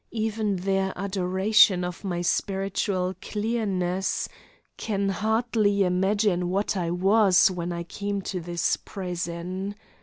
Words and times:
even 0.09 0.55
their 0.55 0.91
adoration 0.95 1.83
of 1.83 2.03
my 2.03 2.21
spiritual 2.23 3.13
clearness, 3.21 4.27
can 4.75 5.09
hardly 5.09 5.83
imagine 5.83 6.49
what 6.49 6.75
I 6.75 6.89
was 6.89 7.51
when 7.51 7.71
I 7.71 7.83
came 7.83 8.23
to 8.23 8.39
this 8.41 8.77
prison. 8.77 9.75